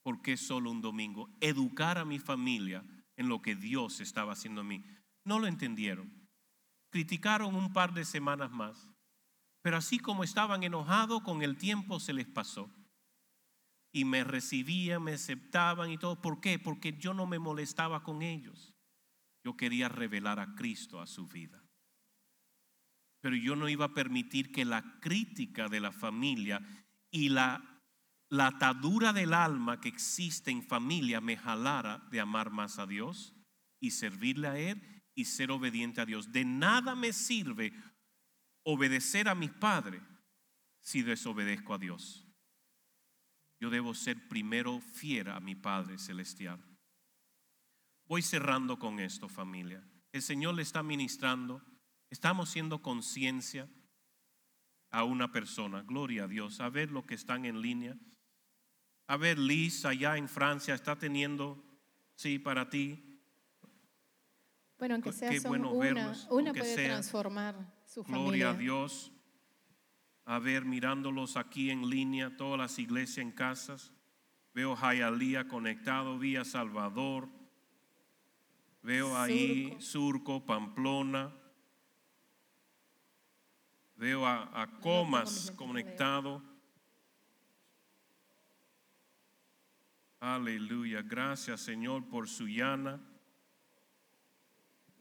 [0.03, 1.29] ¿Por qué solo un domingo?
[1.41, 2.83] Educar a mi familia
[3.15, 4.83] en lo que Dios estaba haciendo a mí.
[5.23, 6.11] No lo entendieron.
[6.89, 8.89] Criticaron un par de semanas más.
[9.61, 12.69] Pero así como estaban enojados, con el tiempo se les pasó
[13.93, 16.21] y me recibían, me aceptaban y todo.
[16.21, 16.59] ¿Por qué?
[16.59, 18.73] Porque yo no me molestaba con ellos.
[19.43, 21.63] Yo quería revelar a Cristo a su vida.
[23.21, 26.61] Pero yo no iba a permitir que la crítica de la familia
[27.11, 27.70] y la,
[28.31, 33.35] la atadura del alma que existe en familia me jalara de amar más a Dios
[33.79, 36.31] y servirle a Él y ser obediente a Dios.
[36.31, 37.71] De nada me sirve
[38.63, 40.01] obedecer a mis padres
[40.79, 42.27] si desobedezco a Dios
[43.61, 46.59] yo debo ser primero fiera a mi Padre Celestial.
[48.07, 49.87] Voy cerrando con esto, familia.
[50.11, 51.63] El Señor le está ministrando.
[52.09, 53.69] Estamos siendo conciencia
[54.89, 55.83] a una persona.
[55.83, 56.59] Gloria a Dios.
[56.59, 57.95] A ver lo que están en línea.
[59.11, 61.61] A ver, Liz, allá en Francia, está teniendo,
[62.15, 63.19] sí, para ti.
[64.79, 68.23] Bueno, aunque sea una, una puede transformar su familia.
[68.23, 69.11] Gloria a Dios
[70.23, 73.91] a ver mirándolos aquí en línea, todas las iglesias en casas.
[74.53, 77.27] Veo Jayalía conectado vía Salvador.
[78.81, 81.35] Veo ahí Surco, Pamplona.
[83.97, 86.50] Veo a, Comas conectado.
[90.21, 91.01] Aleluya.
[91.01, 93.01] Gracias Señor por su llana.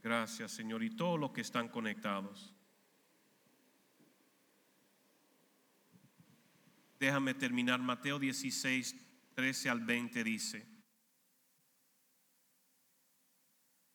[0.02, 0.82] Gracias Señor.
[0.82, 2.54] Y todos los que están conectados.
[6.98, 7.80] Déjame terminar.
[7.80, 8.96] Mateo 16,
[9.34, 10.66] 13 al 20 dice.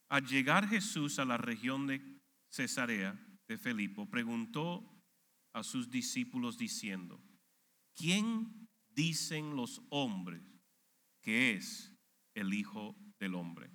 [0.09, 2.01] Al llegar Jesús a la región de
[2.49, 4.87] Cesarea de Felipo, preguntó
[5.53, 7.19] a sus discípulos diciendo,
[7.95, 10.54] ¿quién dicen los hombres
[11.25, 11.91] que es
[12.35, 13.71] el Hijo del Hombre?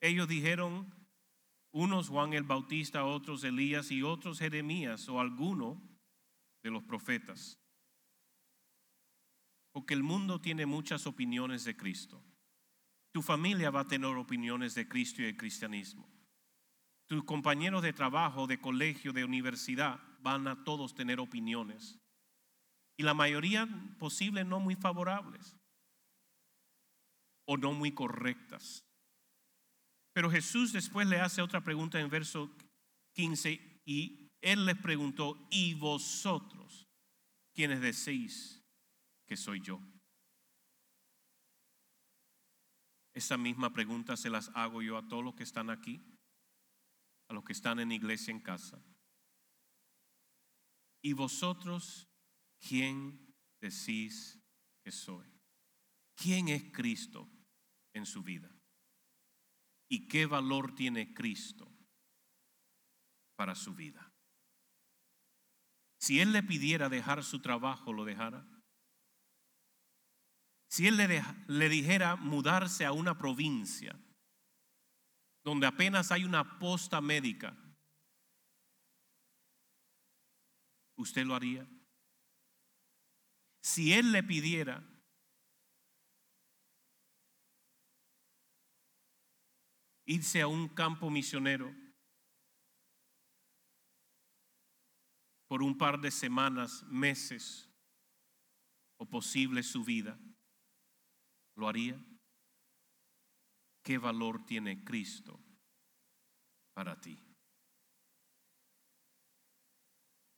[0.00, 0.94] Ellos dijeron,
[1.72, 5.82] unos Juan el Bautista, otros Elías y otros Jeremías o alguno
[6.62, 7.58] de los profetas.
[9.72, 12.22] Porque el mundo tiene muchas opiniones de Cristo.
[13.12, 16.06] Tu familia va a tener opiniones de Cristo y el cristianismo.
[17.06, 21.98] Tus compañeros de trabajo, de colegio, de universidad, van a todos tener opiniones.
[22.98, 23.66] Y la mayoría
[23.98, 25.55] posible no muy favorables
[27.46, 28.84] o no muy correctas.
[30.12, 32.54] Pero Jesús después le hace otra pregunta en verso
[33.14, 36.88] 15 y él les preguntó, ¿y vosotros
[37.52, 38.64] quiénes decís
[39.26, 39.80] que soy yo?
[43.14, 46.02] Esa misma pregunta se las hago yo a todos los que están aquí,
[47.28, 48.82] a los que están en iglesia en casa.
[51.02, 52.08] ¿Y vosotros
[52.58, 54.38] quién decís
[54.82, 55.30] que soy?
[56.14, 57.30] ¿Quién es Cristo
[57.96, 58.50] en su vida?
[59.88, 61.72] ¿Y qué valor tiene Cristo
[63.36, 64.12] para su vida?
[65.98, 68.46] Si Él le pidiera dejar su trabajo, ¿lo dejara?
[70.68, 73.98] Si él le, le dijera mudarse a una provincia
[75.44, 77.56] donde apenas hay una posta médica,
[80.96, 81.66] ¿usted lo haría?
[83.62, 84.84] Si él le pidiera
[90.06, 91.74] irse a un campo misionero
[95.48, 97.68] por un par de semanas, meses
[98.98, 100.18] o posible su vida,
[101.56, 101.98] ¿Lo haría?
[103.82, 105.40] ¿Qué valor tiene Cristo
[106.74, 107.18] para ti?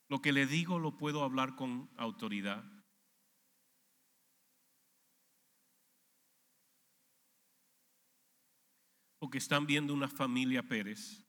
[0.09, 2.78] Lo que le digo lo puedo hablar con autoridad.
[9.19, 11.25] Porque están viendo una familia Pérez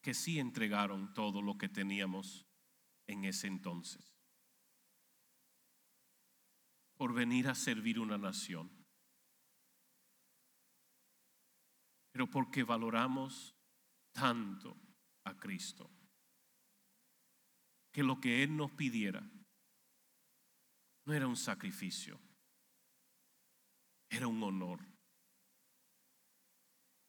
[0.00, 2.46] que sí entregaron todo lo que teníamos
[3.08, 4.16] en ese entonces
[6.96, 8.70] por venir a servir una nación,
[12.10, 13.54] pero porque valoramos
[14.12, 14.76] tanto
[15.24, 15.90] a Cristo,
[17.92, 19.28] que lo que Él nos pidiera
[21.04, 22.18] no era un sacrificio,
[24.08, 24.95] era un honor.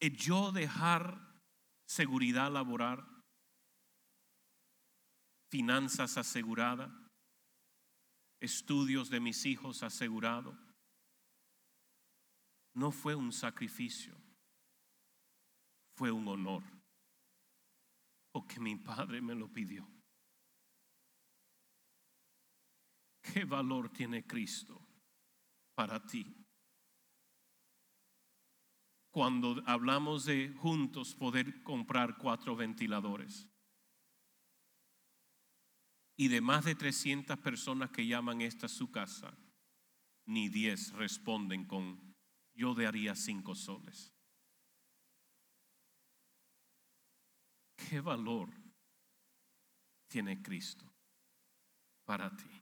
[0.00, 1.42] El yo dejar
[1.86, 3.04] seguridad laboral,
[5.50, 6.90] finanzas aseguradas,
[8.40, 10.56] estudios de mis hijos asegurado.
[12.74, 14.14] No fue un sacrificio,
[15.96, 16.62] fue un honor,
[18.30, 19.88] porque mi padre me lo pidió.
[23.20, 24.80] ¿Qué valor tiene Cristo
[25.74, 26.47] para ti?
[29.18, 33.48] Cuando hablamos de juntos poder comprar cuatro ventiladores
[36.16, 39.36] y de más de 300 personas que llaman esta su casa,
[40.24, 42.14] ni 10 responden con
[42.54, 44.14] yo daría cinco soles.
[47.74, 48.50] ¿Qué valor
[50.06, 50.84] tiene Cristo
[52.04, 52.57] para ti?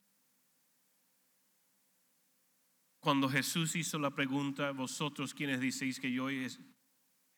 [3.06, 6.58] Cuando Jesús hizo la pregunta, vosotros quienes decís que yo es,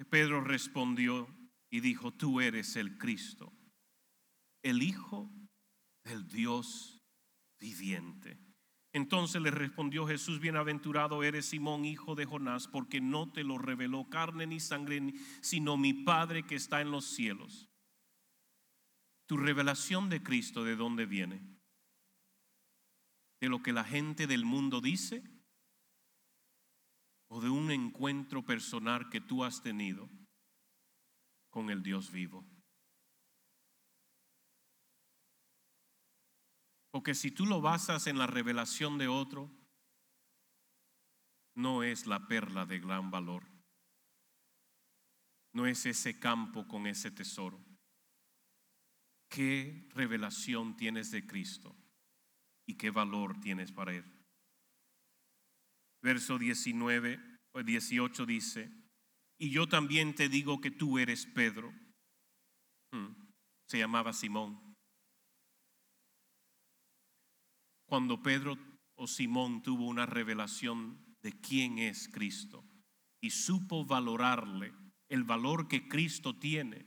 [0.08, 1.28] Pedro respondió
[1.68, 3.52] y dijo, tú eres el Cristo,
[4.62, 5.30] el Hijo
[6.04, 7.04] el Dios
[7.60, 8.40] viviente.
[8.94, 14.08] Entonces le respondió Jesús, bienaventurado eres Simón, hijo de Jonás, porque no te lo reveló
[14.08, 15.12] carne ni sangre,
[15.42, 17.68] sino mi Padre que está en los cielos.
[19.26, 21.42] Tu revelación de Cristo, ¿de dónde viene?
[23.38, 25.22] ¿De lo que la gente del mundo dice?
[27.28, 30.08] ¿O de un encuentro personal que tú has tenido
[31.50, 32.44] con el Dios vivo?
[36.90, 39.50] Porque si tú lo basas en la revelación de otro,
[41.54, 43.44] no es la perla de gran valor.
[45.52, 47.62] No es ese campo con ese tesoro.
[49.28, 51.76] ¿Qué revelación tienes de Cristo
[52.66, 54.17] y qué valor tienes para Él?
[56.02, 57.20] Verso 19
[57.52, 58.70] o 18 dice,
[59.40, 61.72] y yo también te digo que tú eres Pedro.
[62.92, 63.12] Hmm,
[63.68, 64.68] se llamaba Simón
[67.88, 68.58] cuando Pedro
[68.96, 72.62] o Simón tuvo una revelación de quién es Cristo
[73.20, 74.74] y supo valorarle
[75.08, 76.84] el valor que Cristo tiene,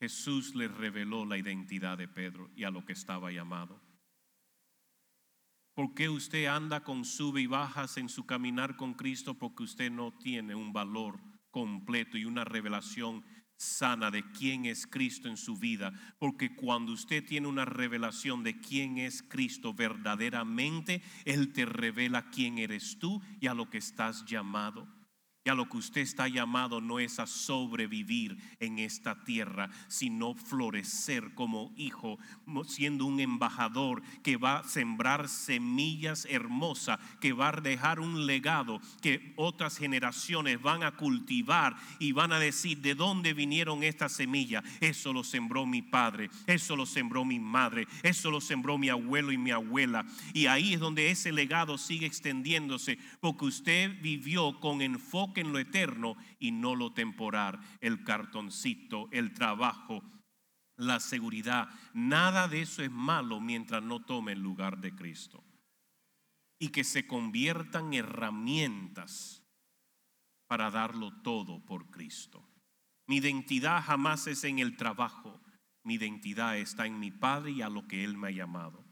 [0.00, 3.78] Jesús le reveló la identidad de Pedro y a lo que estaba llamado.
[5.76, 9.34] ¿Por qué usted anda con sube y bajas en su caminar con Cristo?
[9.34, 11.20] Porque usted no tiene un valor
[11.50, 13.22] completo y una revelación
[13.58, 18.58] sana de quién es Cristo en su vida, porque cuando usted tiene una revelación de
[18.58, 24.24] quién es Cristo verdaderamente, Él te revela quién eres tú y a lo que estás
[24.24, 24.95] llamado.
[25.46, 31.34] Y lo que usted está llamado no es a sobrevivir en esta tierra, sino florecer
[31.34, 32.18] como hijo,
[32.66, 38.80] siendo un embajador que va a sembrar semillas hermosas, que va a dejar un legado
[39.00, 44.64] que otras generaciones van a cultivar y van a decir de dónde vinieron estas semillas.
[44.80, 49.30] Eso lo sembró mi padre, eso lo sembró mi madre, eso lo sembró mi abuelo
[49.30, 50.06] y mi abuela.
[50.34, 55.58] Y ahí es donde ese legado sigue extendiéndose, porque usted vivió con enfoque en lo
[55.58, 60.02] eterno y no lo temporal, el cartoncito, el trabajo,
[60.76, 61.68] la seguridad.
[61.92, 65.44] Nada de eso es malo mientras no tome el lugar de Cristo.
[66.58, 69.42] Y que se conviertan herramientas
[70.46, 72.48] para darlo todo por Cristo.
[73.06, 75.42] Mi identidad jamás es en el trabajo.
[75.82, 78.85] Mi identidad está en mi Padre y a lo que Él me ha llamado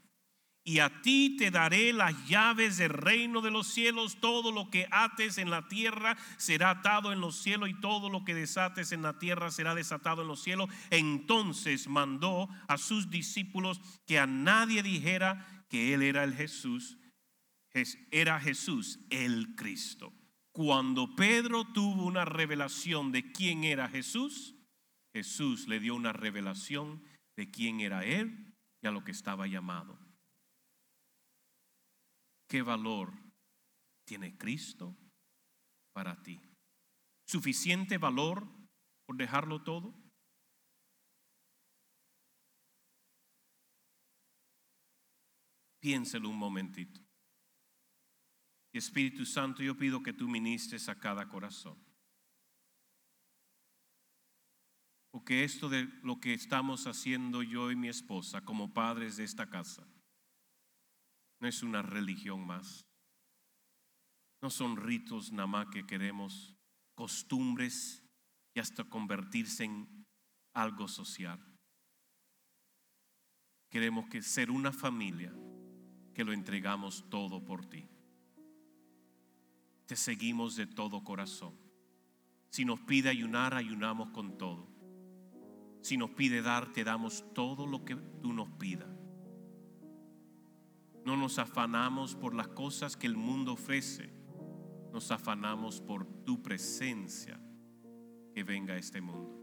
[0.66, 4.16] y a ti te daré las llaves del reino de los cielos.
[4.18, 8.24] Todo lo que ates en la tierra será atado en los cielos y todo lo
[8.24, 10.70] que desates en la tierra será desatado en los cielos.
[10.88, 16.96] Entonces mandó a sus discípulos que a nadie dijera que él era el Jesús,
[18.10, 20.14] era Jesús el Cristo.
[20.52, 24.54] Cuando Pedro tuvo una revelación de quién era Jesús,
[25.12, 27.02] Jesús le dio una revelación
[27.36, 30.03] de quién era él y a lo que estaba llamado.
[32.48, 33.12] ¿Qué valor
[34.04, 34.96] tiene Cristo
[35.92, 36.40] para ti?
[37.26, 38.46] ¿Suficiente valor
[39.06, 39.94] por dejarlo todo?
[45.80, 47.00] Piénselo un momentito.
[48.72, 51.78] Espíritu Santo, yo pido que tú ministres a cada corazón.
[55.12, 59.48] Porque esto de lo que estamos haciendo yo y mi esposa como padres de esta
[59.48, 59.86] casa
[61.44, 62.86] no es una religión más.
[64.40, 66.56] No son ritos nada más que queremos,
[66.94, 68.02] costumbres
[68.54, 70.06] y hasta convertirse en
[70.54, 71.38] algo social.
[73.68, 75.34] Queremos que ser una familia
[76.14, 77.90] que lo entregamos todo por ti.
[79.84, 81.60] Te seguimos de todo corazón.
[82.48, 84.66] Si nos pide ayunar, ayunamos con todo.
[85.82, 89.03] Si nos pide dar, te damos todo lo que tú nos pidas.
[91.04, 94.10] No nos afanamos por las cosas que el mundo ofrece.
[94.92, 97.38] Nos afanamos por tu presencia
[98.34, 99.40] que venga a este mundo.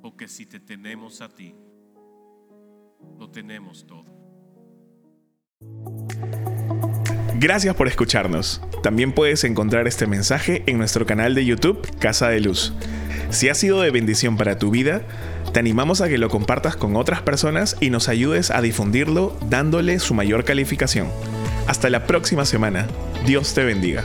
[0.00, 1.54] Porque si te tenemos a ti,
[3.18, 4.14] lo tenemos todo.
[7.36, 8.62] Gracias por escucharnos.
[8.82, 12.72] También puedes encontrar este mensaje en nuestro canal de YouTube Casa de Luz.
[13.30, 15.02] Si ha sido de bendición para tu vida,
[15.52, 19.98] te animamos a que lo compartas con otras personas y nos ayudes a difundirlo dándole
[19.98, 21.08] su mayor calificación.
[21.66, 22.86] Hasta la próxima semana.
[23.26, 24.04] Dios te bendiga.